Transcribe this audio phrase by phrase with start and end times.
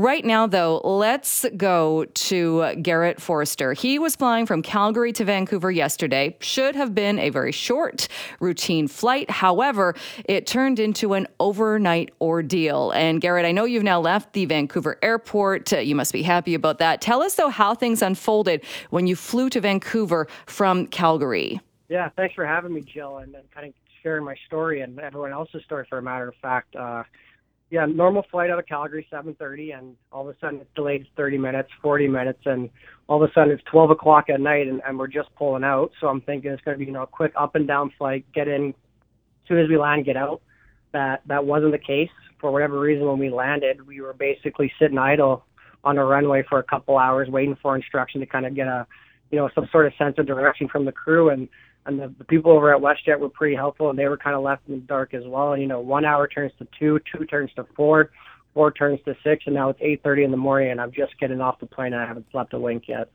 [0.00, 3.74] Right now, though, let's go to Garrett Forrester.
[3.74, 6.38] He was flying from Calgary to Vancouver yesterday.
[6.40, 8.08] Should have been a very short,
[8.40, 9.30] routine flight.
[9.30, 9.94] However,
[10.24, 12.92] it turned into an overnight ordeal.
[12.92, 15.70] And Garrett, I know you've now left the Vancouver airport.
[15.70, 17.02] Uh, you must be happy about that.
[17.02, 21.60] Tell us, though, how things unfolded when you flew to Vancouver from Calgary.
[21.90, 25.62] Yeah, thanks for having me, Jill, and, kind of sharing my story and everyone else's
[25.64, 25.84] story.
[25.90, 27.02] For a matter of fact, uh,
[27.70, 31.38] yeah, normal flight out of Calgary, 7:30, and all of a sudden it's delayed 30
[31.38, 32.68] minutes, 40 minutes, and
[33.06, 35.92] all of a sudden it's 12 o'clock at night, and, and we're just pulling out.
[36.00, 38.24] So I'm thinking it's going to be you know a quick up and down flight,
[38.34, 40.42] get in, as soon as we land, get out.
[40.92, 42.10] That that wasn't the case
[42.40, 43.06] for whatever reason.
[43.06, 45.44] When we landed, we were basically sitting idle
[45.84, 48.84] on a runway for a couple hours, waiting for instruction to kind of get a
[49.30, 51.48] you know some sort of sense of direction from the crew and
[51.86, 54.42] and the, the people over at WestJet were pretty helpful, and they were kind of
[54.42, 55.52] left in the dark as well.
[55.52, 58.10] And, you know, one hour turns to two, two turns to four,
[58.54, 61.18] four turns to six, and now it's eight thirty in the morning, and I'm just
[61.18, 63.10] getting off the plane, and I haven't slept a wink yet.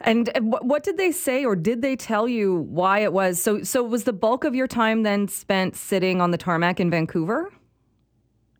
[0.00, 3.40] And what did they say, or did they tell you why it was?
[3.40, 6.90] So, so was the bulk of your time then spent sitting on the tarmac in
[6.90, 7.52] Vancouver?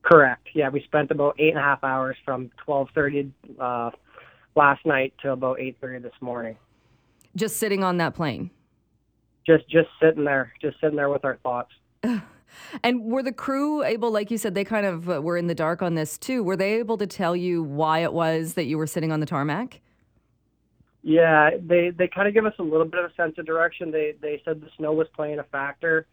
[0.02, 0.46] Correct.
[0.54, 3.90] Yeah, we spent about eight and a half hours from twelve thirty uh,
[4.54, 6.56] last night to about eight thirty this morning.
[7.36, 8.50] Just sitting on that plane.
[9.46, 11.72] Just just sitting there, just sitting there with our thoughts.
[12.82, 15.54] And were the crew able, like you said, they kind of uh, were in the
[15.54, 16.42] dark on this too.
[16.42, 19.26] Were they able to tell you why it was that you were sitting on the
[19.26, 19.80] tarmac?
[21.02, 23.90] Yeah, they they kind of give us a little bit of a sense of direction.
[23.90, 26.06] They they said the snow was playing a factor,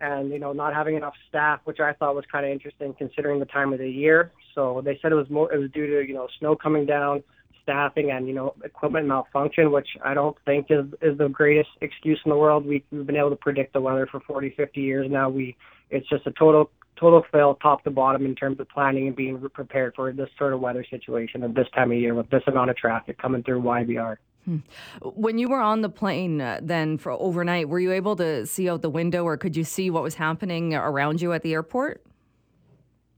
[0.00, 3.38] and you know not having enough staff, which I thought was kind of interesting considering
[3.38, 4.32] the time of the year.
[4.54, 7.22] So they said it was more it was due to you know snow coming down,
[7.62, 12.20] staffing and you know equipment malfunction, which I don't think is is the greatest excuse
[12.24, 12.66] in the world.
[12.66, 15.28] We, we've been able to predict the weather for 40, 50 years now.
[15.28, 15.56] We
[15.90, 19.40] it's just a total total fail top to bottom in terms of planning and being
[19.52, 22.70] prepared for this sort of weather situation at this time of year with this amount
[22.70, 24.16] of traffic coming through YVR.
[24.44, 24.58] Hmm.
[25.02, 28.68] When you were on the plane uh, then for overnight, were you able to see
[28.68, 32.02] out the window or could you see what was happening around you at the airport?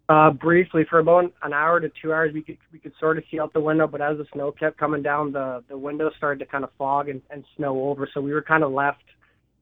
[0.06, 3.24] Uh, briefly, for about an hour to two hours, we could we could sort of
[3.30, 6.38] see out the window, but as the snow kept coming down, the the window started
[6.38, 8.06] to kind of fog and, and snow over.
[8.12, 9.02] So we were kind of left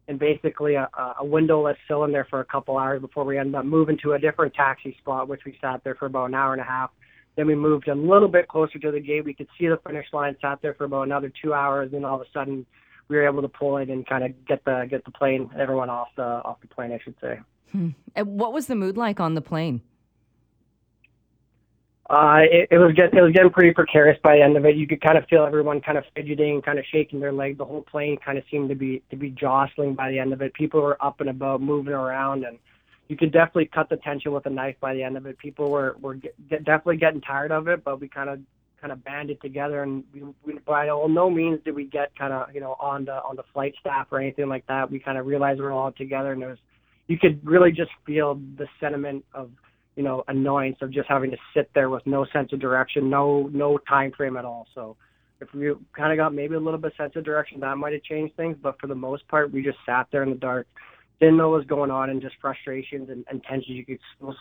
[0.08, 0.88] in basically a,
[1.20, 4.52] a windowless cylinder for a couple hours before we ended up moving to a different
[4.54, 6.90] taxi spot, which we sat there for about an hour and a half.
[7.36, 9.24] Then we moved a little bit closer to the gate.
[9.24, 10.36] We could see the finish line.
[10.42, 11.92] Sat there for about another two hours.
[11.92, 12.66] Then all of a sudden,
[13.06, 15.88] we were able to pull it and kind of get the get the plane, everyone
[15.88, 17.38] off the off the plane, I should say.
[17.70, 17.90] Hmm.
[18.16, 19.82] And what was the mood like on the plane?
[22.10, 24.76] Uh, it, it was get, it was getting pretty precarious by the end of it.
[24.76, 27.58] You could kind of feel everyone kind of fidgeting, kind of shaking their leg.
[27.58, 30.42] The whole plane kind of seemed to be to be jostling by the end of
[30.42, 30.52] it.
[30.54, 32.58] People were up and about, moving around, and
[33.08, 35.38] you could definitely cut the tension with a knife by the end of it.
[35.38, 38.40] People were were get, get, definitely getting tired of it, but we kind of
[38.80, 42.52] kind of banded together, and we, we by no means did we get kind of
[42.52, 44.90] you know on the on the flight staff or anything like that.
[44.90, 46.58] We kind of realized we were all together, and it was
[47.06, 49.50] you could really just feel the sentiment of
[49.96, 53.48] you know annoyance of just having to sit there with no sense of direction, no
[53.52, 54.66] no time frame at all.
[54.74, 54.96] So
[55.40, 57.92] if we kind of got maybe a little bit of sense of direction, that might
[57.92, 58.56] have changed things.
[58.62, 60.66] But for the most part, we just sat there in the dark,
[61.20, 63.98] didn't know what was going on, and just frustrations and, and tensions you could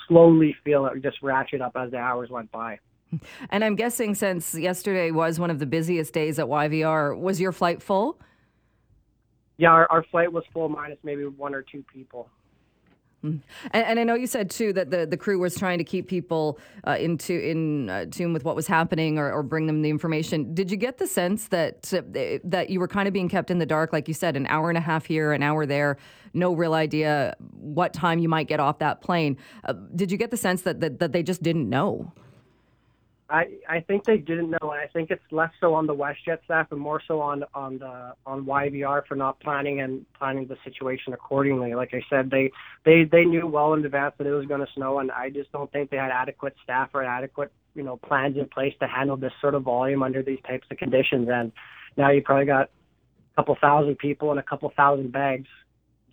[0.07, 2.79] slowly feel it just ratchet up as the hours went by.
[3.49, 7.51] And I'm guessing since yesterday was one of the busiest days at YVR, was your
[7.51, 8.17] flight full?
[9.57, 12.29] Yeah, our, our flight was full minus maybe one or two people.
[13.23, 13.41] Mm.
[13.71, 16.07] And, and, I know you said too that the, the crew was trying to keep
[16.07, 19.91] people uh, into in uh, tune with what was happening or, or, bring them the
[19.91, 20.55] information.
[20.55, 22.01] Did you get the sense that uh,
[22.43, 24.69] that you were kind of being kept in the dark, like you said, an hour
[24.69, 25.97] and a half here, an hour there,
[26.33, 29.37] no real idea what time you might get off that plane?
[29.65, 32.11] Uh, did you get the sense that, that that they just didn't know?
[33.31, 36.43] I, I think they didn't know, and I think it's less so on the WestJet
[36.43, 40.57] staff and more so on on the on YVR for not planning and planning the
[40.65, 41.73] situation accordingly.
[41.73, 42.51] Like I said, they
[42.83, 45.49] they they knew well in advance that it was going to snow, and I just
[45.53, 49.15] don't think they had adequate staff or adequate you know plans in place to handle
[49.15, 51.29] this sort of volume under these types of conditions.
[51.31, 51.53] And
[51.95, 52.69] now you probably got
[53.33, 55.47] a couple thousand people and a couple thousand bags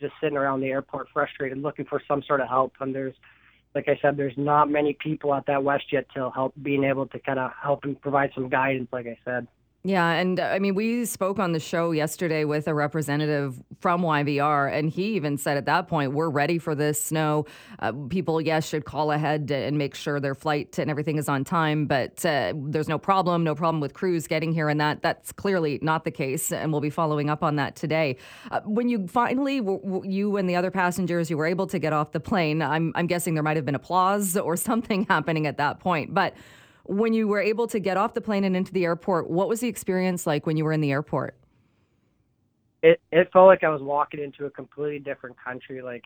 [0.01, 2.75] just sitting around the airport, frustrated, looking for some sort of help.
[2.79, 3.15] And there's
[3.75, 7.19] like I said, there's not many people at that WestJet to help being able to
[7.19, 9.47] kind of help and provide some guidance, like I said.
[9.89, 14.03] Yeah, and uh, I mean, we spoke on the show yesterday with a representative from
[14.03, 17.47] YVR, and he even said at that point, "We're ready for this snow.
[17.79, 21.43] Uh, people, yes, should call ahead and make sure their flight and everything is on
[21.43, 25.33] time, but uh, there's no problem, no problem with crews getting here, and that that's
[25.33, 28.19] clearly not the case, and we'll be following up on that today.
[28.51, 31.79] Uh, when you finally, w- w- you and the other passengers, you were able to
[31.79, 32.61] get off the plane.
[32.61, 36.35] I'm I'm guessing there might have been applause or something happening at that point, but
[36.89, 39.61] When you were able to get off the plane and into the airport, what was
[39.61, 41.37] the experience like when you were in the airport?
[42.83, 45.83] It it felt like I was walking into a completely different country.
[45.83, 46.05] Like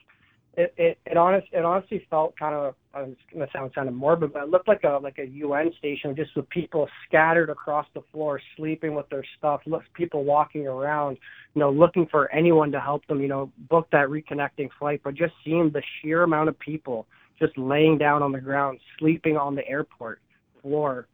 [0.55, 3.95] it it it honest it honestly felt kind of I was gonna sound kind of
[3.95, 7.87] morbid, but it looked like a like a UN station just with people scattered across
[7.95, 9.61] the floor, sleeping with their stuff,
[9.95, 11.17] people walking around,
[11.55, 15.01] you know, looking for anyone to help them, you know, book that reconnecting flight.
[15.05, 17.07] But just seeing the sheer amount of people
[17.39, 20.21] just laying down on the ground, sleeping on the airport
[20.63, 21.07] floor,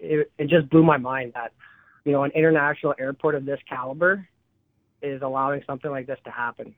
[0.00, 1.52] it, it just blew my mind that,
[2.04, 4.28] you know, an international airport of this caliber
[5.02, 6.74] is allowing something like this to happen.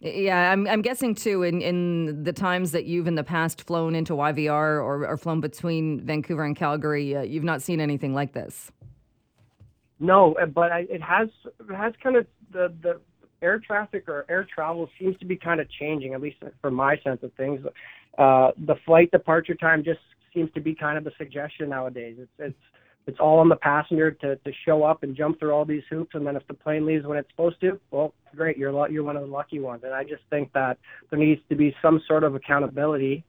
[0.00, 3.96] Yeah, I'm, I'm guessing too, in, in the times that you've in the past flown
[3.96, 8.32] into YVR or, or flown between Vancouver and Calgary, uh, you've not seen anything like
[8.32, 8.70] this.
[9.98, 11.28] No, but I, it has
[11.68, 13.00] it has kind of the the
[13.42, 16.96] air traffic or air travel seems to be kind of changing, at least from my
[17.02, 17.60] sense of things.
[18.16, 20.00] Uh, the flight departure time just
[20.34, 22.16] seems to be kind of the suggestion nowadays.
[22.18, 22.58] It's it's
[23.08, 26.10] it's all on the passenger to, to show up and jump through all these hoops.
[26.14, 29.16] And then if the plane leaves when it's supposed to, well, great, you're you're one
[29.16, 29.82] of the lucky ones.
[29.84, 30.76] And I just think that
[31.10, 33.24] there needs to be some sort of accountability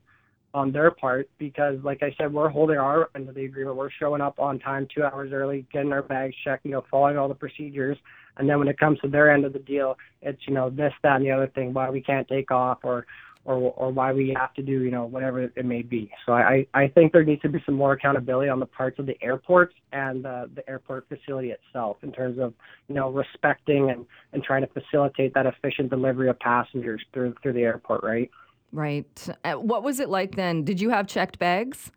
[0.52, 3.76] on their part because, like I said, we're holding our end of the agreement.
[3.76, 7.16] We're showing up on time, two hours early, getting our bags checked, you know, following
[7.16, 7.96] all the procedures.
[8.36, 10.92] And then when it comes to their end of the deal, it's you know this,
[11.02, 11.72] that, and the other thing.
[11.72, 13.06] Why we can't take off or
[13.44, 16.10] or or why we have to do you know whatever it may be.
[16.26, 19.06] So I I think there needs to be some more accountability on the parts of
[19.06, 22.54] the airports and uh, the airport facility itself in terms of
[22.88, 27.54] you know respecting and and trying to facilitate that efficient delivery of passengers through through
[27.54, 28.02] the airport.
[28.02, 28.30] Right.
[28.72, 29.28] Right.
[29.44, 30.64] Uh, what was it like then?
[30.64, 31.90] Did you have checked bags?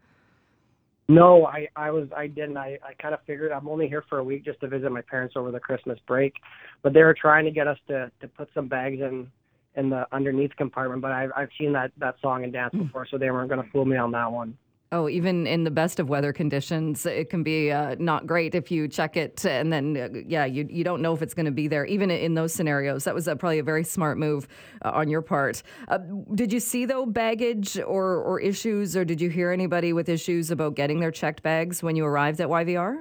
[1.10, 2.58] No, I, I was I didn't.
[2.58, 5.02] I, I kind of figured I'm only here for a week just to visit my
[5.02, 6.34] parents over the Christmas break,
[6.82, 9.28] but they were trying to get us to to put some bags in
[9.76, 12.84] in the underneath compartment, but I've I've seen that that song and dance hmm.
[12.84, 14.58] before, so they weren't going to fool me on that one.
[14.94, 18.70] Oh, even in the best of weather conditions, it can be uh, not great if
[18.70, 21.52] you check it and then, uh, yeah, you, you don't know if it's going to
[21.52, 21.84] be there.
[21.86, 24.48] Even in those scenarios, that was uh, probably a very smart move
[24.86, 25.64] uh, on your part.
[25.88, 25.98] Uh,
[26.36, 30.52] did you see, though, baggage or, or issues, or did you hear anybody with issues
[30.52, 33.00] about getting their checked bags when you arrived at YVR?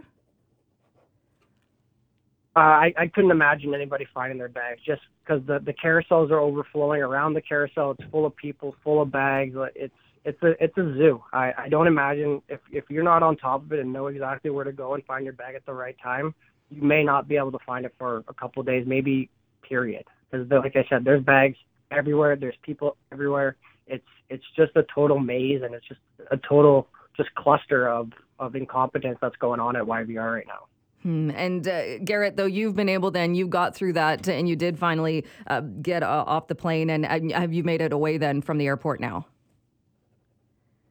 [2.56, 6.40] Uh, I, I couldn't imagine anybody finding their bags just because the the carousels are
[6.40, 7.92] overflowing around the carousel.
[7.92, 9.54] It's full of people, full of bags.
[9.74, 11.22] It's it's a it's a zoo.
[11.32, 14.50] I I don't imagine if if you're not on top of it and know exactly
[14.50, 16.34] where to go and find your bag at the right time,
[16.70, 19.28] you may not be able to find it for a couple of days, maybe
[19.68, 20.04] period.
[20.30, 21.56] Because like I said, there's bags
[21.90, 22.36] everywhere.
[22.36, 23.56] There's people everywhere.
[23.86, 28.56] It's it's just a total maze and it's just a total just cluster of of
[28.56, 30.66] incompetence that's going on at YVR right now.
[31.02, 31.30] Hmm.
[31.34, 34.78] And uh, Garrett, though you've been able, then you got through that, and you did
[34.78, 38.58] finally uh, get uh, off the plane, and have you made it away then from
[38.58, 39.26] the airport now?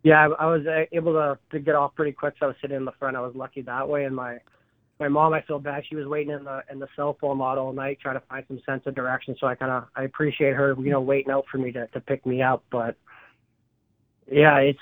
[0.03, 2.33] Yeah, I, I was uh, able to to get off pretty quick.
[2.39, 3.15] So I was sitting in the front.
[3.15, 4.05] I was lucky that way.
[4.05, 4.39] And my
[4.99, 5.83] my mom, I feel bad.
[5.87, 8.43] She was waiting in the in the cell phone lot all night trying to find
[8.47, 9.35] some sense of direction.
[9.39, 11.99] So I kind of I appreciate her, you know, waiting out for me to to
[12.01, 12.63] pick me up.
[12.71, 12.97] But
[14.31, 14.79] yeah, it's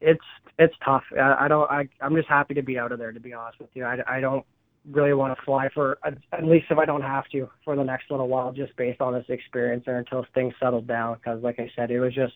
[0.00, 0.24] it's
[0.58, 1.04] it's tough.
[1.18, 1.70] I, I don't.
[1.70, 3.12] I I'm just happy to be out of there.
[3.12, 4.46] To be honest with you, I I don't
[4.90, 8.10] really want to fly for at least if I don't have to for the next
[8.10, 11.16] little while, just based on this experience or until things settle down.
[11.16, 12.34] Because like I said, it was just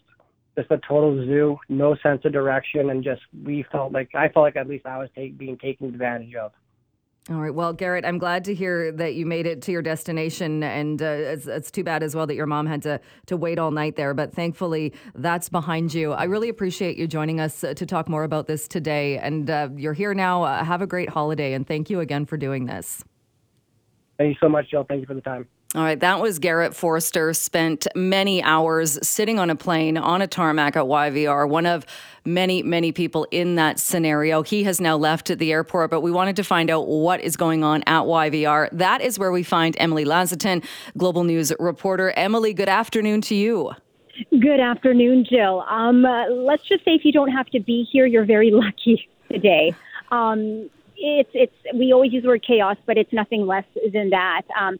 [0.56, 4.44] just a total zoo, no sense of direction, and just we felt like I felt
[4.44, 6.52] like at least I was take, being taken advantage of.
[7.30, 7.54] All right.
[7.54, 11.06] Well, Garrett, I'm glad to hear that you made it to your destination, and uh,
[11.06, 13.96] it's, it's, too bad as well that your mom had to to wait all night
[13.96, 14.12] there.
[14.12, 16.12] But thankfully, that's behind you.
[16.12, 19.16] I really appreciate you joining us uh, to talk more about this today.
[19.16, 20.42] And uh, you're here now.
[20.42, 23.02] Uh, have a great holiday, and thank you again for doing this.
[24.18, 24.84] Thank you so much, Jill.
[24.84, 25.48] Thank you for the time.
[25.74, 27.34] All right, that was Garrett Forrester.
[27.34, 31.84] Spent many hours sitting on a plane on a tarmac at YVR, one of
[32.24, 34.44] many, many people in that scenario.
[34.44, 37.64] He has now left the airport, but we wanted to find out what is going
[37.64, 38.68] on at YVR.
[38.70, 40.62] That is where we find Emily Lazatin,
[40.96, 42.12] Global News reporter.
[42.12, 43.72] Emily, good afternoon to you.
[44.30, 45.64] Good afternoon, Jill.
[45.68, 49.08] Um, uh, let's just say if you don't have to be here, you're very lucky
[49.28, 49.74] today.
[50.12, 54.42] Um, it's it's we always use the word chaos, but it's nothing less than that.
[54.56, 54.78] Um,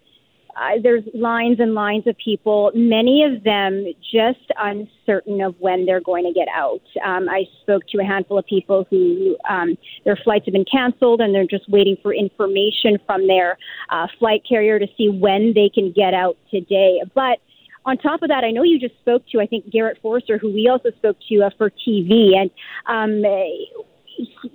[0.57, 6.01] uh, there's lines and lines of people, many of them just uncertain of when they're
[6.01, 6.83] going to get out.
[7.05, 11.21] Um, I spoke to a handful of people who um, their flights have been canceled
[11.21, 13.59] and they're just waiting for information from their
[13.91, 17.01] uh, flight carrier to see when they can get out today.
[17.15, 17.39] But
[17.85, 20.53] on top of that, I know you just spoke to, I think, Garrett Forrester, who
[20.53, 22.37] we also spoke to uh, for TV.
[22.37, 22.51] And
[22.87, 23.23] um,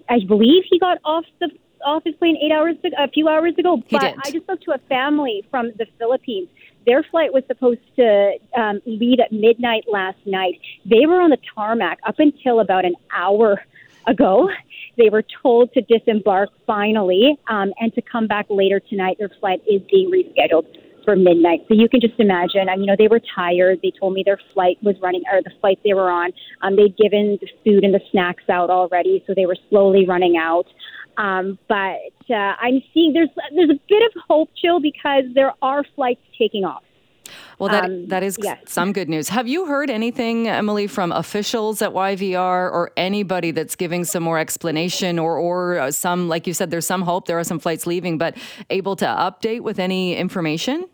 [0.09, 1.49] I believe he got off the
[1.85, 3.81] off his plane eight hours a few hours ago.
[3.87, 4.15] He but did.
[4.23, 6.49] I just spoke to a family from the Philippines.
[6.85, 10.59] Their flight was supposed to um, leave at midnight last night.
[10.85, 13.61] They were on the tarmac up until about an hour
[14.07, 14.49] ago.
[14.97, 19.17] They were told to disembark finally um, and to come back later tonight.
[19.19, 20.65] Their flight is being rescheduled
[21.05, 21.65] for midnight.
[21.67, 22.69] So you can just imagine.
[22.69, 23.79] Um, you know, they were tired.
[23.81, 26.31] They told me their flight was running, or the flight they were on.
[26.61, 30.37] Um, they'd given the food and the snacks out already, so they were slowly running
[30.37, 30.67] out.
[31.19, 31.99] Um, but
[32.29, 36.63] uh, I'm seeing there's there's a bit of hope, Jill, because there are flights taking
[36.63, 36.83] off.
[37.59, 38.57] Well, that, um, that is yes.
[38.67, 39.29] some good news.
[39.29, 44.39] Have you heard anything, Emily, from officials at YVR or anybody that's giving some more
[44.39, 47.85] explanation or, or uh, some, like you said, there's some hope, there are some flights
[47.85, 48.35] leaving, but
[48.69, 50.85] able to update with any information?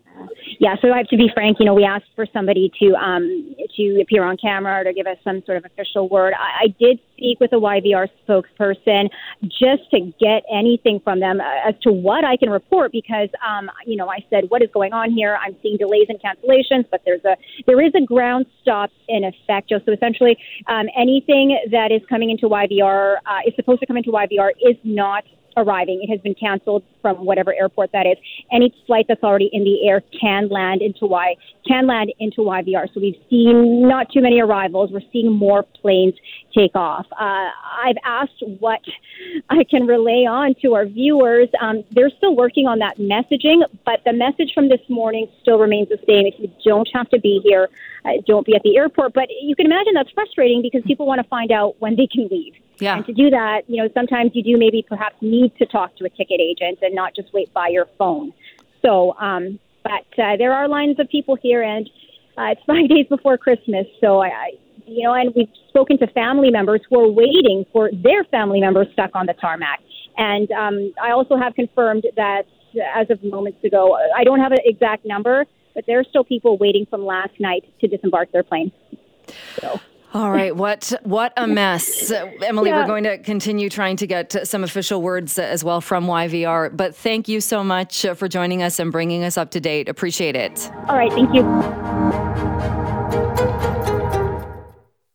[0.58, 1.58] Yeah, so I have to be frank.
[1.60, 5.06] You know, we asked for somebody to um, to appear on camera or to give
[5.06, 6.34] us some sort of official word.
[6.34, 9.08] I, I did speak with a YVR spokesperson
[9.42, 13.70] just to get anything from them uh, as to what I can report because, um,
[13.86, 15.38] you know, I said, what is going on here?
[15.44, 17.36] I'm seeing delays and cancellations, but there's a
[17.66, 19.70] there is a ground stop in effect.
[19.70, 24.10] So essentially, um, anything that is coming into YVR uh, is supposed to come into
[24.10, 25.24] YVR is not
[25.56, 26.02] arriving.
[26.02, 28.16] It has been canceled from whatever airport that is.
[28.52, 31.36] Any flight that's already in the air can land into Y
[31.66, 32.92] can land into YVR.
[32.94, 34.90] So we've seen not too many arrivals.
[34.92, 36.14] We're seeing more planes
[36.56, 37.06] take off.
[37.12, 37.50] Uh,
[37.84, 38.80] I've asked what
[39.50, 41.48] I can relay on to our viewers.
[41.60, 45.88] Um, they're still working on that messaging, but the message from this morning still remains
[45.88, 46.26] the same.
[46.26, 47.68] If you don't have to be here,
[48.04, 49.12] uh, don't be at the airport.
[49.12, 52.28] But you can imagine that's frustrating because people want to find out when they can
[52.28, 52.54] leave.
[52.78, 52.96] Yeah.
[52.96, 56.04] And to do that, you know, sometimes you do maybe perhaps need to talk to
[56.04, 58.32] a ticket agent and not just wait by your phone.
[58.82, 61.88] So, um, but uh, there are lines of people here, and
[62.36, 63.86] uh, it's five days before Christmas.
[64.00, 64.50] So I, I,
[64.86, 68.88] you know, and we've spoken to family members who are waiting for their family members
[68.92, 69.80] stuck on the tarmac.
[70.18, 72.44] And um, I also have confirmed that
[72.94, 76.56] as of moments ago, I don't have an exact number, but there are still people
[76.58, 78.70] waiting from last night to disembark their plane.
[79.60, 79.80] So.
[80.16, 82.70] All right, what what a mess, Emily.
[82.70, 82.80] Yeah.
[82.80, 86.74] We're going to continue trying to get some official words as well from YVR.
[86.74, 89.90] But thank you so much for joining us and bringing us up to date.
[89.90, 90.72] Appreciate it.
[90.88, 91.42] All right, thank you.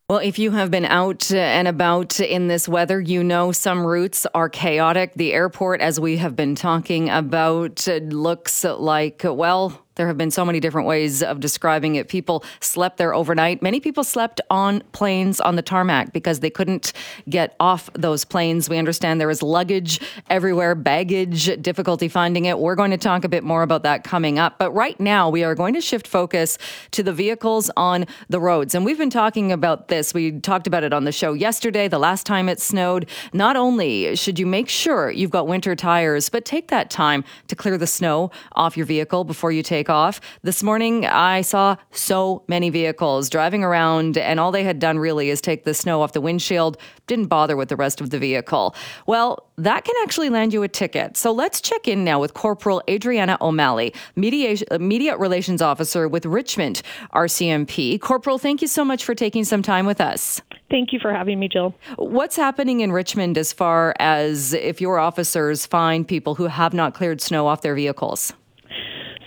[0.08, 4.24] Well, if you have been out and about in this weather, you know some routes
[4.34, 5.14] are chaotic.
[5.14, 10.44] The airport, as we have been talking about, looks like, well, there have been so
[10.44, 12.08] many different ways of describing it.
[12.08, 13.62] People slept there overnight.
[13.62, 16.92] Many people slept on planes on the tarmac because they couldn't
[17.28, 18.70] get off those planes.
[18.70, 22.58] We understand there is luggage everywhere, baggage, difficulty finding it.
[22.58, 24.58] We're going to talk a bit more about that coming up.
[24.58, 26.56] But right now, we are going to shift focus
[26.92, 28.74] to the vehicles on the roads.
[28.74, 30.14] And we've been talking about this.
[30.14, 33.08] We talked about it on the show yesterday, the last time it snowed.
[33.34, 37.54] Not only should you make sure you've got winter tires, but take that time to
[37.54, 40.20] clear the snow off your vehicle before you take take off.
[40.42, 45.30] This morning, I saw so many vehicles driving around, and all they had done really
[45.30, 48.74] is take the snow off the windshield, didn't bother with the rest of the vehicle.
[49.06, 51.16] Well, that can actually land you a ticket.
[51.16, 56.82] So let's check in now with Corporal Adriana O'Malley, media, media relations officer with Richmond
[57.14, 58.00] RCMP.
[58.00, 60.40] Corporal, thank you so much for taking some time with us.
[60.70, 61.74] Thank you for having me, Jill.
[61.96, 66.94] What's happening in Richmond as far as if your officers find people who have not
[66.94, 68.32] cleared snow off their vehicles?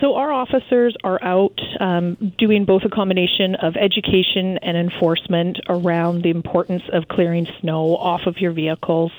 [0.00, 6.22] So our officers are out um, doing both a combination of education and enforcement around
[6.22, 9.10] the importance of clearing snow off of your vehicles.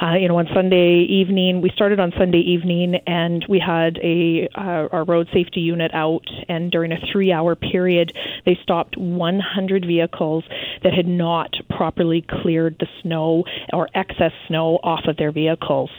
[0.00, 4.48] Uh, you know, on Sunday evening, we started on Sunday evening, and we had a
[4.54, 8.12] uh, our road safety unit out, and during a three-hour period,
[8.44, 10.44] they stopped 100 vehicles
[10.82, 15.90] that had not properly cleared the snow or excess snow off of their vehicles.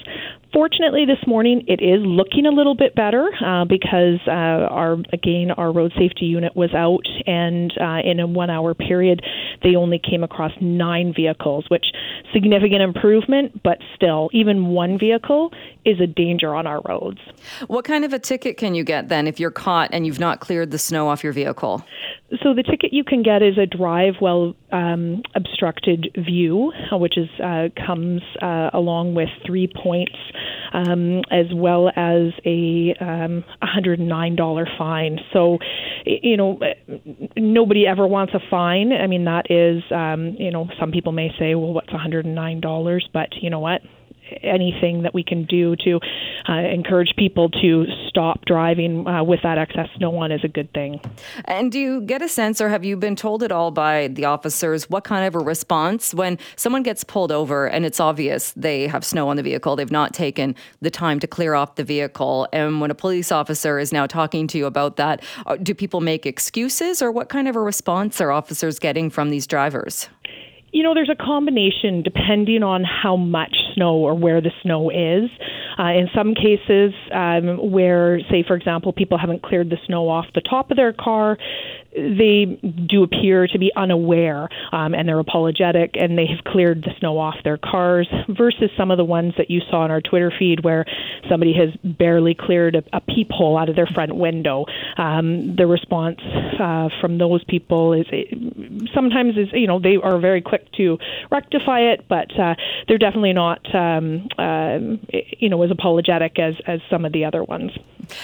[0.54, 5.52] Fortunately, this morning it is looking a little bit better uh, because uh, our again
[5.52, 9.22] our road safety unit was out, and uh, in a one-hour period,
[9.64, 11.86] they only came across nine vehicles, which
[12.34, 15.52] significant improvement, but still, even one vehicle
[15.86, 17.20] is a danger on our roads.
[17.68, 20.40] What kind of a ticket can you get then if you're caught and you've not
[20.40, 21.86] cleared the snow off your vehicle?
[22.42, 27.30] So the ticket you can get is a drive while um, obstructed view, which is
[27.40, 30.16] uh, comes uh, along with three points,
[30.74, 35.20] um, as well as a um, $109 fine.
[35.32, 35.60] So,
[36.06, 36.60] you know,
[37.38, 38.92] nobody ever wants a fine.
[38.92, 43.02] I mean, that is, um, you know, some people may say, well, what's $109?
[43.14, 43.82] But you know what?
[44.42, 46.00] Anything that we can do to
[46.50, 50.72] uh, encourage people to stop driving uh, with that excess snow on is a good
[50.74, 51.00] thing.
[51.46, 54.26] And do you get a sense, or have you been told at all by the
[54.26, 58.88] officers what kind of a response when someone gets pulled over and it's obvious they
[58.88, 62.48] have snow on the vehicle, they've not taken the time to clear off the vehicle,
[62.54, 66.02] and when a police officer is now talking to you about that, uh, do people
[66.02, 70.10] make excuses, or what kind of a response are officers getting from these drivers?
[70.74, 75.30] You know, there's a combination depending on how much snow or where the snow is.
[75.78, 80.26] Uh, in some cases, um, where, say, for example, people haven't cleared the snow off
[80.34, 81.38] the top of their car,
[81.96, 86.92] they do appear to be unaware um, and they're apologetic and they have cleared the
[87.00, 90.32] snow off their cars versus some of the ones that you saw on our Twitter
[90.38, 90.86] feed where
[91.30, 94.66] somebody has barely cleared a, a peephole out of their front window.
[94.98, 96.20] Um, the response
[96.60, 98.06] uh, from those people is
[98.94, 100.98] sometimes is you know they are very quick to
[101.32, 102.56] rectify it, but uh,
[102.88, 104.80] they're definitely not um, uh,
[105.40, 107.72] you know as apologetic as as some of the other ones.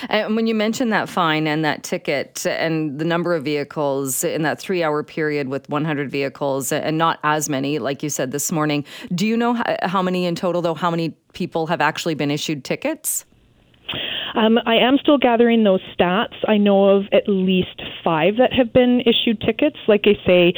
[0.09, 4.43] And when you mentioned that fine and that ticket and the number of vehicles in
[4.43, 8.51] that three hour period with 100 vehicles and not as many, like you said this
[8.51, 12.31] morning, do you know how many in total, though, how many people have actually been
[12.31, 13.25] issued tickets?
[14.35, 16.35] Um, I am still gathering those stats.
[16.47, 19.77] I know of at least five that have been issued tickets.
[19.87, 20.53] Like I say,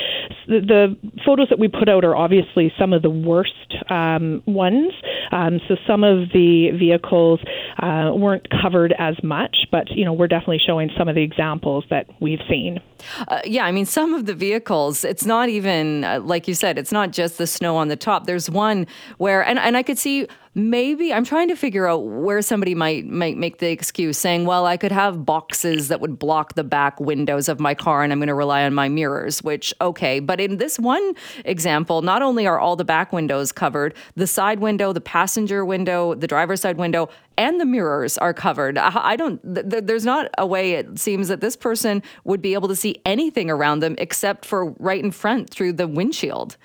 [0.48, 3.52] the, the photos that we put out are obviously some of the worst
[3.90, 4.94] um, ones.
[5.32, 7.40] Um, so some of the vehicles
[7.82, 11.86] uh, weren't covered as much, but you know we're definitely showing some of the examples
[11.90, 12.80] that we've seen.
[13.28, 15.04] Uh, yeah, I mean some of the vehicles.
[15.04, 16.78] It's not even uh, like you said.
[16.78, 18.26] It's not just the snow on the top.
[18.26, 22.42] There's one where, and and I could see maybe I'm trying to figure out where
[22.42, 26.56] somebody might might make the excuse saying, "Well, I could have boxes that would block
[26.56, 29.74] the back windows of my car and I'm going to rely on my mirrors." Which
[29.82, 31.14] okay, but in this one
[31.46, 36.16] example, not only are all the back windows covered, the side window, the passenger window,
[36.16, 37.10] the driver's side window,
[37.42, 38.78] and the mirrors are covered.
[38.78, 42.68] I don't th- there's not a way it seems that this person would be able
[42.68, 46.56] to see anything around them except for right in front through the windshield.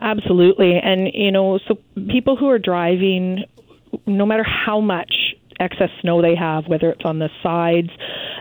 [0.00, 0.78] Absolutely.
[0.82, 1.76] And, you know, so
[2.08, 3.44] people who are driving,
[4.06, 5.12] no matter how much
[5.60, 7.90] excess snow they have, whether it's on the sides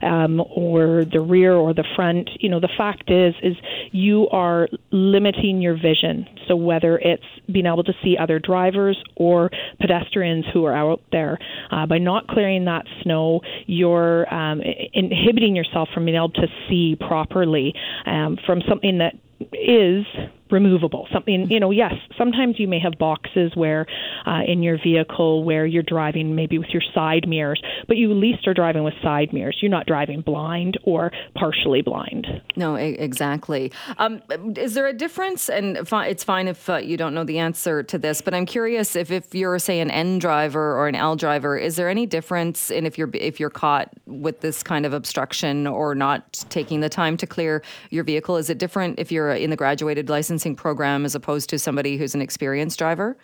[0.01, 2.29] um, or the rear or the front.
[2.39, 3.55] You know, the fact is, is
[3.91, 6.27] you are limiting your vision.
[6.47, 11.37] So whether it's being able to see other drivers or pedestrians who are out there,
[11.71, 14.61] uh, by not clearing that snow, you're um,
[14.93, 17.73] inhibiting yourself from being able to see properly
[18.05, 19.13] um, from something that
[19.53, 20.05] is
[20.51, 21.07] removable.
[21.11, 23.85] Something, you know, yes, sometimes you may have boxes where
[24.25, 28.17] uh, in your vehicle where you're driving maybe with your side mirrors, but you at
[28.17, 29.57] least are driving with side mirrors.
[29.61, 32.27] You're not driving blind or partially blind.
[32.55, 33.71] No, exactly.
[33.97, 34.21] Um,
[34.55, 35.49] is there a difference?
[35.49, 38.95] And it's fine if uh, you don't know the answer to this, but I'm curious
[38.95, 42.69] if, if you're, say, an N driver or an L driver, is there any difference
[42.69, 46.89] in if you're if you're caught with this kind of obstruction or not taking the
[46.89, 48.37] time to clear your vehicle?
[48.37, 50.36] Is it different if you're in the graduated license?
[50.37, 53.17] Licensing program as opposed to somebody who's an experienced driver?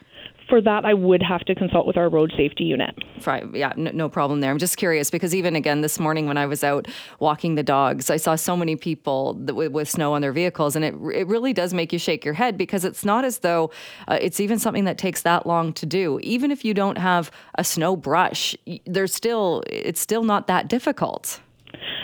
[0.50, 2.96] For that, I would have to consult with our road safety unit.
[3.26, 3.44] Right.
[3.54, 4.52] Yeah, no, no, problem there.
[4.52, 6.88] I'm just curious because even again this morning when I was out
[7.20, 10.84] walking the dogs, I saw so many people with, with, snow on their vehicles, and
[10.84, 13.72] it it really does make you shake your head because it's not as though
[14.08, 16.20] uh, it's even something that takes that long to do.
[16.24, 21.40] Even if you don't have a snow brush, there's still it's still not that difficult.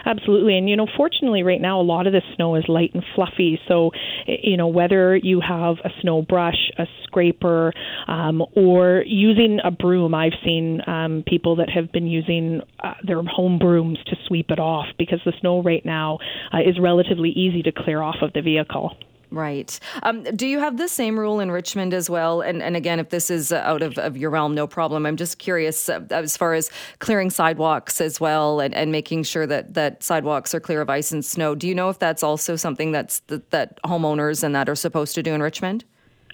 [0.05, 0.57] Absolutely.
[0.57, 3.59] And, you know, fortunately, right now, a lot of the snow is light and fluffy.
[3.67, 3.91] So,
[4.27, 7.73] you know, whether you have a snow brush, a scraper,
[8.07, 13.21] um, or using a broom, I've seen um, people that have been using uh, their
[13.23, 16.19] home brooms to sweep it off because the snow right now
[16.53, 18.95] uh, is relatively easy to clear off of the vehicle.
[19.31, 19.79] Right.
[20.01, 22.41] Um, do you have the same rule in Richmond as well?
[22.41, 25.05] And, and again, if this is out of, of your realm, no problem.
[25.05, 29.45] I'm just curious uh, as far as clearing sidewalks as well and, and making sure
[29.45, 31.53] that, that sidewalks are clear of ice and snow.
[31.53, 35.13] Do you know if that's also something that's that, that homeowners and that are supposed
[35.15, 35.85] to do in Richmond?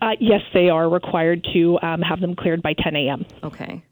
[0.01, 3.25] Uh, yes, they are required to um, have them cleared by 10 a.m.
[3.43, 3.83] Okay.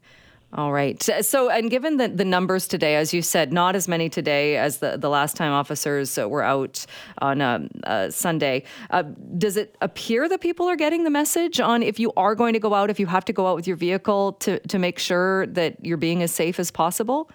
[0.56, 1.02] All right.
[1.02, 4.78] So, and given the, the numbers today, as you said, not as many today as
[4.78, 6.86] the, the last time officers were out
[7.18, 9.02] on um, uh, Sunday, uh,
[9.36, 12.60] does it appear that people are getting the message on if you are going to
[12.60, 15.46] go out, if you have to go out with your vehicle to, to make sure
[15.48, 17.28] that you're being as safe as possible?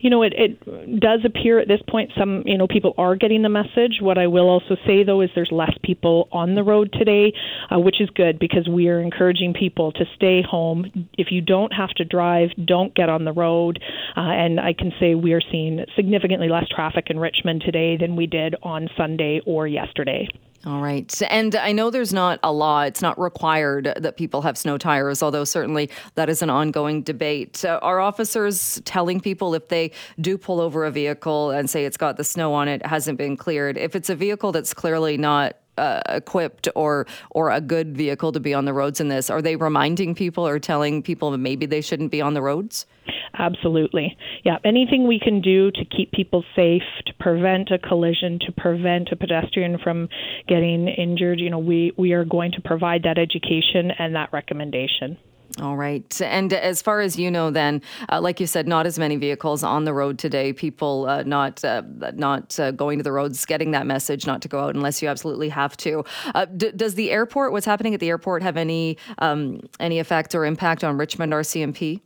[0.00, 3.42] You know, it, it does appear at this point some, you know, people are getting
[3.42, 3.98] the message.
[4.00, 7.32] What I will also say, though, is there's less people on the road today,
[7.70, 11.08] uh, which is good because we are encouraging people to stay home.
[11.18, 13.78] If you don't have to drive, don't get on the road.
[14.16, 18.16] Uh, and I can say we are seeing significantly less traffic in Richmond today than
[18.16, 20.28] we did on Sunday or yesterday.
[20.66, 21.10] All right.
[21.30, 25.22] And I know there's not a law, it's not required that people have snow tires,
[25.22, 27.64] although certainly that is an ongoing debate.
[27.64, 31.96] Uh, are officers telling people if they do pull over a vehicle and say it's
[31.96, 35.56] got the snow on it, hasn't been cleared, if it's a vehicle that's clearly not
[35.80, 39.30] uh, equipped or or a good vehicle to be on the roads in this?
[39.30, 42.86] Are they reminding people or telling people that maybe they shouldn't be on the roads?
[43.38, 44.16] Absolutely.
[44.44, 44.58] Yeah.
[44.64, 49.16] Anything we can do to keep people safe, to prevent a collision, to prevent a
[49.16, 50.08] pedestrian from
[50.48, 55.16] getting injured, you know, we, we are going to provide that education and that recommendation.
[55.60, 56.20] All right.
[56.22, 59.62] And as far as you know, then, uh, like you said, not as many vehicles
[59.62, 60.54] on the road today.
[60.54, 61.82] People uh, not uh,
[62.14, 65.08] not uh, going to the roads, getting that message not to go out unless you
[65.08, 66.02] absolutely have to.
[66.34, 70.34] Uh, d- does the airport, what's happening at the airport, have any um, any effect
[70.34, 72.00] or impact on Richmond RCMP?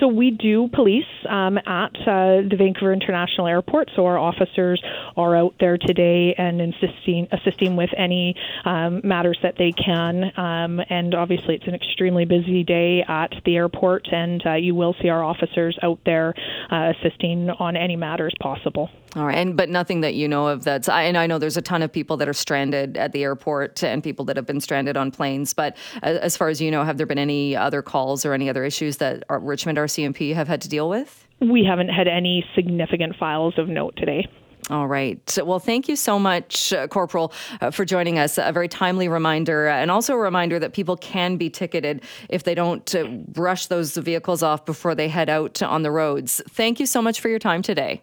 [0.00, 3.90] So we do police um, at uh, the Vancouver International Airport.
[3.96, 4.82] So our officers
[5.16, 10.32] are out there today and assisting assisting with any um, matters that they can.
[10.36, 14.94] Um, and obviously, it's an extremely busy day at the airport, and uh, you will
[15.00, 16.34] see our officers out there
[16.70, 18.90] uh, assisting on any matters possible.
[19.16, 20.90] All right, and but nothing that you know of that's.
[20.90, 23.82] I, and I know there's a ton of people that are stranded at the airport
[23.82, 25.54] and people that have been stranded on planes.
[25.54, 28.62] But as far as you know, have there been any other calls or any other
[28.62, 31.26] issues that Richmond RCMP have had to deal with?
[31.40, 34.28] We haven't had any significant files of note today.
[34.68, 35.38] All right.
[35.42, 38.36] Well, thank you so much, uh, Corporal, uh, for joining us.
[38.36, 42.42] A very timely reminder, uh, and also a reminder that people can be ticketed if
[42.42, 46.42] they don't uh, brush those vehicles off before they head out on the roads.
[46.50, 48.02] Thank you so much for your time today.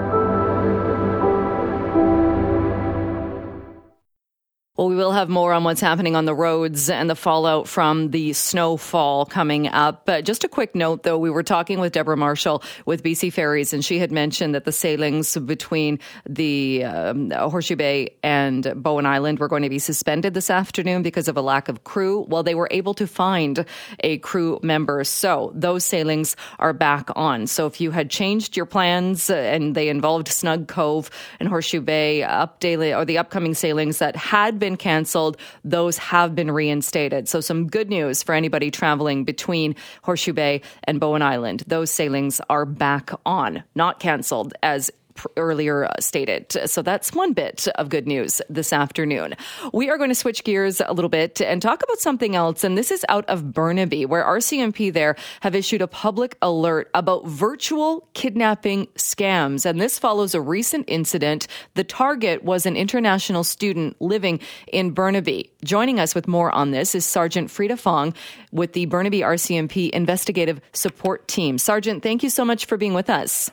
[4.81, 8.09] Well, we will have more on what's happening on the roads and the fallout from
[8.09, 10.07] the snowfall coming up.
[10.07, 13.73] But just a quick note, though, we were talking with Deborah Marshall with BC Ferries,
[13.73, 19.37] and she had mentioned that the sailings between the um, Horseshoe Bay and Bowen Island
[19.37, 22.25] were going to be suspended this afternoon because of a lack of crew.
[22.27, 23.63] Well, they were able to find
[23.99, 27.45] a crew member, so those sailings are back on.
[27.45, 31.81] So if you had changed your plans uh, and they involved Snug Cove and Horseshoe
[31.81, 36.51] Bay up daily or the upcoming sailings that had been been canceled, those have been
[36.51, 37.27] reinstated.
[37.27, 41.63] So, some good news for anybody traveling between Horseshoe Bay and Bowen Island.
[41.67, 44.89] Those sailings are back on, not canceled as
[45.37, 46.51] earlier uh, stated.
[46.69, 49.35] So that's one bit of good news this afternoon.
[49.73, 52.63] We are going to switch gears a little bit and talk about something else.
[52.63, 57.27] And this is out of Burnaby, where RCMP there have issued a public alert about
[57.27, 59.65] virtual kidnapping scams.
[59.65, 61.47] And this follows a recent incident.
[61.75, 65.51] The target was an international student living in Burnaby.
[65.63, 68.13] Joining us with more on this is Sergeant Frida Fong
[68.51, 71.57] with the Burnaby RCMP Investigative Support Team.
[71.57, 73.51] Sergeant, thank you so much for being with us.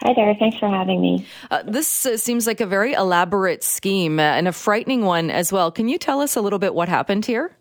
[0.00, 0.34] Hi there.
[0.34, 1.26] Thanks for having me.
[1.50, 5.52] Uh, this uh, seems like a very elaborate scheme uh, and a frightening one as
[5.52, 5.70] well.
[5.70, 7.56] Can you tell us a little bit what happened here?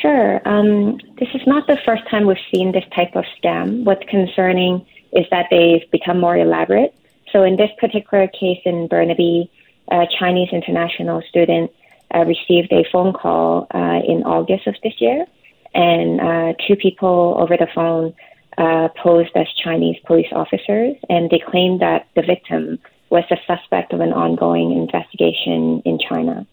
[0.00, 0.40] Sure.
[0.48, 3.82] Um, this is not the first time we've seen this type of scam.
[3.84, 6.94] What's concerning is that they've become more elaborate.
[7.32, 9.50] So, in this particular case in Burnaby,
[9.90, 11.72] a Chinese international student
[12.14, 15.26] uh, received a phone call uh, in August of this year,
[15.74, 18.14] and uh, two people over the phone
[18.58, 22.78] uh, posed as Chinese police officers, and they claimed that the victim
[23.10, 26.46] was a suspect of an ongoing investigation in China.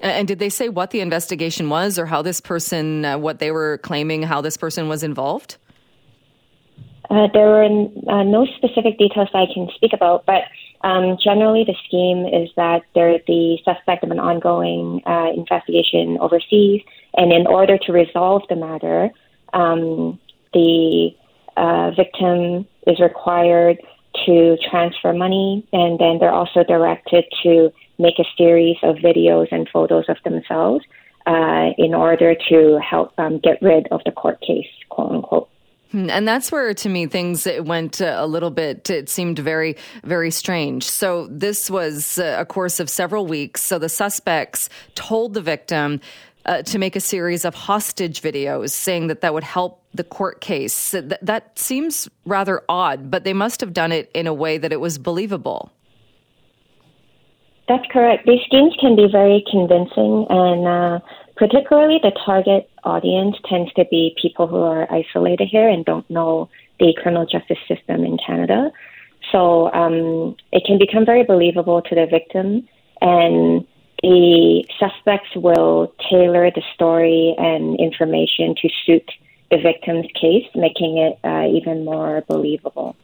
[0.00, 3.50] And did they say what the investigation was or how this person, uh, what they
[3.50, 5.56] were claiming, how this person was involved?
[7.10, 10.42] Uh, there were uh, no specific details I can speak about, but
[10.82, 16.82] um, generally the scheme is that they're the suspect of an ongoing uh, investigation overseas,
[17.14, 19.10] and in order to resolve the matter,
[19.52, 20.18] um,
[20.52, 21.10] the
[21.56, 23.78] uh, victim is required
[24.26, 29.68] to transfer money, and then they're also directed to make a series of videos and
[29.68, 30.84] photos of themselves
[31.26, 35.48] uh, in order to help um, get rid of the court case, quote unquote.
[35.92, 40.30] Hmm, and that's where, to me, things went a little bit, it seemed very, very
[40.30, 40.84] strange.
[40.84, 43.62] So, this was a course of several weeks.
[43.62, 46.00] So, the suspects told the victim
[46.46, 50.40] uh, to make a series of hostage videos saying that that would help the court
[50.40, 50.90] case.
[50.92, 54.72] That, that seems rather odd, but they must have done it in a way that
[54.72, 55.72] it was believable.
[57.68, 58.26] That's correct.
[58.26, 60.98] These schemes can be very convincing, and uh,
[61.36, 66.48] particularly the target audience tends to be people who are isolated here and don't know
[66.80, 68.72] the criminal justice system in Canada.
[69.30, 72.66] So um, it can become very believable to the victim,
[73.00, 73.64] and
[74.02, 79.08] the suspects will tailor the story and information to suit
[79.50, 82.96] the victim's case, making it uh, even more believable.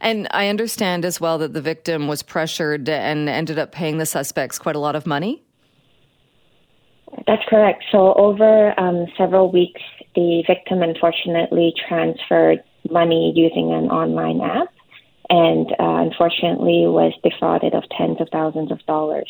[0.00, 4.06] And I understand as well that the victim was pressured and ended up paying the
[4.06, 5.42] suspects quite a lot of money.
[7.26, 7.84] That's correct.
[7.90, 9.80] So, over um, several weeks,
[10.14, 14.68] the victim unfortunately transferred money using an online app.
[15.30, 19.28] and uh, unfortunately was defrauded of tens of thousands of dollars.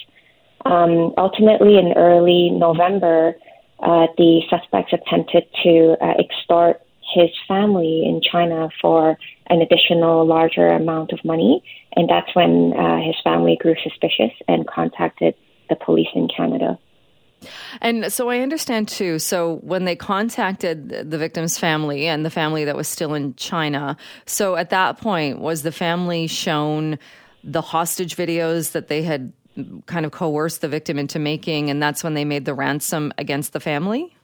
[0.66, 3.36] Um, ultimately, in early November,
[3.84, 6.80] uh, the suspects attempted to uh, extort
[7.14, 9.18] his family in China for
[9.48, 11.62] an additional larger amount of money,
[11.94, 15.34] and that's when uh, his family grew suspicious and contacted
[15.68, 16.78] the police in Canada.
[17.82, 19.18] And so I understand too.
[19.18, 23.98] So when they contacted the victim's family and the family that was still in China,
[24.24, 26.98] so at that point, was the family shown
[27.42, 29.32] the hostage videos that they had
[29.86, 33.52] kind of coerced the victim into making, and that's when they made the ransom against
[33.52, 34.14] the family?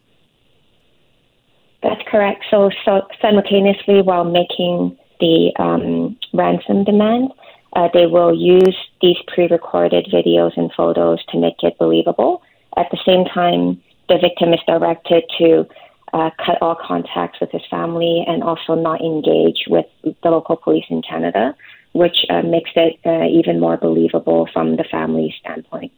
[1.83, 2.45] That's correct.
[2.51, 7.31] So, so simultaneously, while making the um, ransom demand,
[7.75, 12.43] uh, they will use these pre-recorded videos and photos to make it believable.
[12.77, 15.67] At the same time, the victim is directed to
[16.13, 20.85] uh, cut all contacts with his family and also not engage with the local police
[20.91, 21.55] in Canada,
[21.93, 25.93] which uh, makes it uh, even more believable from the family standpoint.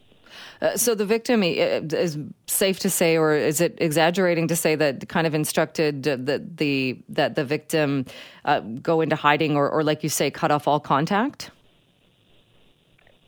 [0.61, 4.75] Uh, so the victim uh, is safe to say, or is it exaggerating to say
[4.75, 8.05] that kind of instructed that the that the victim
[8.45, 11.51] uh, go into hiding, or, or like you say, cut off all contact?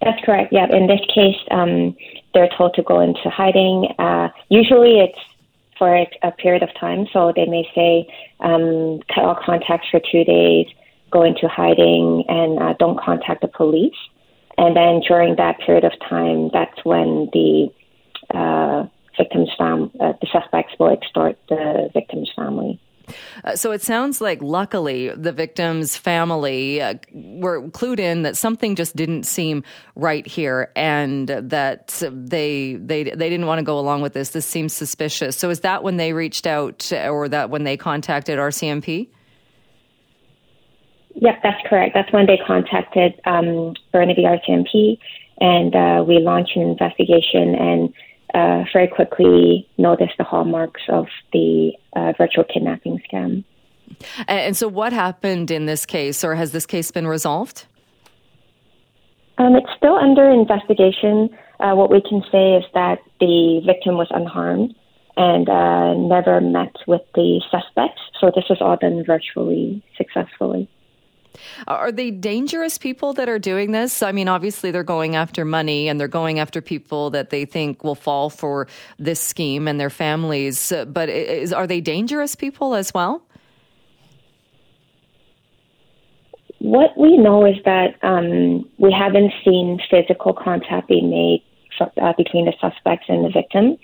[0.01, 0.53] That's correct.
[0.53, 0.67] Yeah.
[0.71, 1.95] In this case, um,
[2.33, 3.93] they're told to go into hiding.
[3.99, 5.19] Uh, usually, it's
[5.77, 7.07] for a, a, period of time.
[7.11, 8.07] So they may say,
[8.39, 10.67] um, cut all contacts for two days,
[11.15, 13.95] go into hiding, and uh, don't contact the police.
[14.57, 17.69] And then during that period of time, that's when the
[18.33, 22.81] uh, victim's fam- uh, the suspects will extort the victim's family.
[23.43, 28.75] Uh, so it sounds like, luckily, the victim's family uh, were clued in that something
[28.75, 29.63] just didn't seem
[29.95, 34.29] right here, and that they they they didn't want to go along with this.
[34.29, 35.37] This seems suspicious.
[35.37, 39.09] So is that when they reached out, or that when they contacted RCMP?
[41.25, 41.95] Yep, that's correct.
[41.95, 44.99] That's when they contacted um, Burnaby RCMP,
[45.41, 47.93] and uh, we launched an investigation and
[48.35, 53.43] uh, very quickly noticed the hallmarks of the uh, virtual kidnapping scam.
[54.27, 57.65] And so, what happened in this case, or has this case been resolved?
[59.39, 61.35] Um, it's still under investigation.
[61.59, 64.75] Uh, what we can say is that the victim was unharmed
[65.17, 68.01] and uh, never met with the suspects.
[68.21, 70.69] So, this was all done virtually successfully.
[71.67, 74.01] Are they dangerous people that are doing this?
[74.01, 77.83] I mean, obviously they're going after money and they're going after people that they think
[77.83, 78.67] will fall for
[78.99, 80.73] this scheme and their families.
[80.87, 83.23] But is, are they dangerous people as well?
[86.59, 91.43] What we know is that um, we haven't seen physical contact being made
[91.79, 93.77] uh, between the suspects and the victim.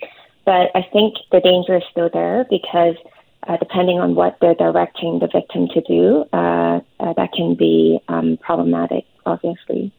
[0.44, 2.96] But I think the danger is still there because
[3.46, 6.61] uh, depending on what they're directing the victim to do, uh,
[7.02, 9.92] uh, that can be um, problematic, obviously.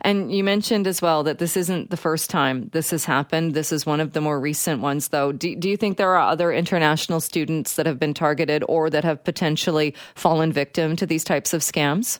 [0.00, 3.54] And you mentioned as well that this isn't the first time this has happened.
[3.54, 5.30] This is one of the more recent ones, though.
[5.30, 9.04] Do, do you think there are other international students that have been targeted or that
[9.04, 12.18] have potentially fallen victim to these types of scams?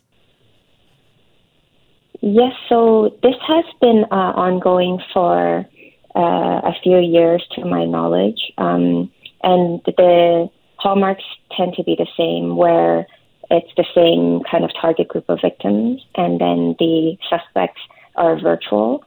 [2.22, 5.66] Yes, so this has been uh, ongoing for
[6.14, 8.40] uh, a few years, to my knowledge.
[8.56, 9.10] Um,
[9.42, 11.24] and the hallmarks
[11.56, 13.06] tend to be the same, where
[13.50, 17.80] it's the same kind of target group of victims, and then the suspects
[18.14, 19.04] are virtual.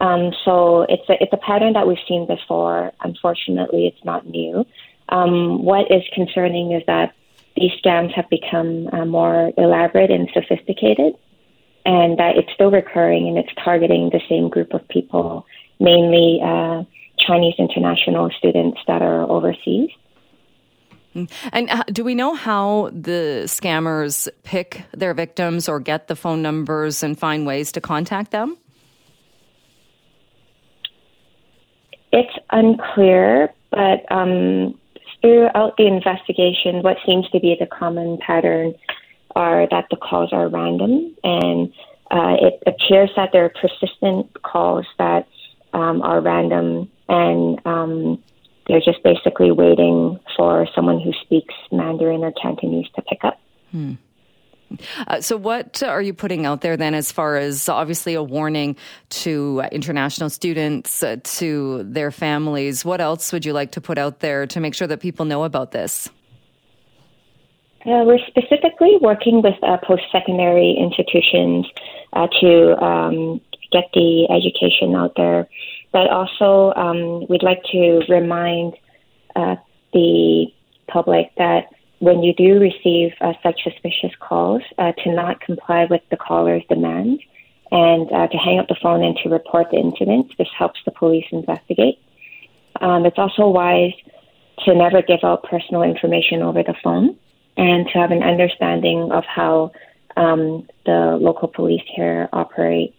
[0.00, 2.92] Um, so it's a, it's a pattern that we've seen before.
[3.02, 4.64] Unfortunately, it's not new.
[5.08, 7.14] Um, what is concerning is that
[7.56, 11.14] these scams have become uh, more elaborate and sophisticated,
[11.84, 15.46] and that it's still recurring and it's targeting the same group of people,
[15.78, 16.82] mainly uh,
[17.18, 19.90] Chinese international students that are overseas.
[21.14, 26.42] And uh, do we know how the scammers pick their victims or get the phone
[26.42, 28.56] numbers and find ways to contact them?
[32.12, 34.78] It's unclear, but um,
[35.22, 38.74] throughout the investigation, what seems to be the common pattern
[39.34, 41.72] are that the calls are random, and
[42.10, 45.26] uh, it appears that there are persistent calls that
[45.72, 48.22] um, are random and um,
[48.66, 53.38] they're just basically waiting for someone who speaks Mandarin or Cantonese to pick up.
[53.70, 53.94] Hmm.
[55.06, 58.76] Uh, so, what are you putting out there then, as far as obviously a warning
[59.10, 62.84] to international students, uh, to their families?
[62.84, 65.44] What else would you like to put out there to make sure that people know
[65.44, 66.08] about this?
[67.84, 71.66] Uh, we're specifically working with uh, post secondary institutions
[72.12, 73.40] uh, to um,
[73.72, 75.48] get the education out there
[75.92, 78.74] but also, um, we'd like to remind
[79.36, 79.56] uh,
[79.92, 80.46] the
[80.88, 86.02] public that when you do receive uh, such suspicious calls, uh, to not comply with
[86.10, 87.22] the caller's demands
[87.70, 90.32] and uh, to hang up the phone and to report the incident.
[90.36, 91.98] This helps the police investigate.
[92.80, 93.92] Um, it's also wise
[94.64, 97.16] to never give out personal information over the phone
[97.56, 99.72] and to have an understanding of how
[100.16, 102.94] um, the local police here operate.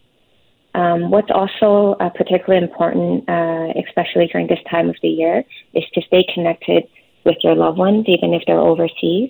[0.75, 5.83] Um, what's also uh, particularly important, uh, especially during this time of the year, is
[5.93, 6.83] to stay connected
[7.25, 9.29] with your loved ones, even if they're overseas,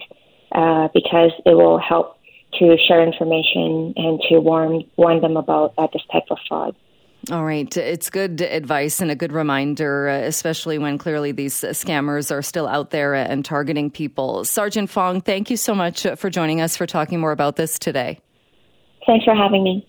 [0.53, 2.17] uh, because it will help
[2.59, 6.75] to share information and to warn warn them about uh, this type of fraud.
[7.31, 7.75] All right.
[7.77, 12.67] It's good advice and a good reminder, uh, especially when clearly these scammers are still
[12.67, 14.43] out there and targeting people.
[14.43, 18.19] Sergeant Fong, thank you so much for joining us for talking more about this today.
[19.05, 19.81] Thanks for having me.